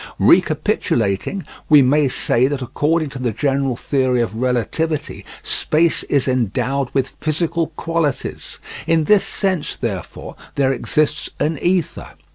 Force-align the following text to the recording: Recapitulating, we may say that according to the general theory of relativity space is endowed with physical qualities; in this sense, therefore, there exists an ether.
Recapitulating, 0.17 1.45
we 1.69 1.83
may 1.83 2.07
say 2.07 2.47
that 2.47 2.63
according 2.63 3.09
to 3.09 3.19
the 3.19 3.29
general 3.31 3.75
theory 3.75 4.19
of 4.19 4.33
relativity 4.35 5.23
space 5.43 6.01
is 6.05 6.27
endowed 6.27 6.89
with 6.91 7.15
physical 7.21 7.67
qualities; 7.77 8.57
in 8.87 9.03
this 9.03 9.23
sense, 9.23 9.75
therefore, 9.75 10.35
there 10.55 10.73
exists 10.73 11.29
an 11.39 11.59
ether. 11.59 12.13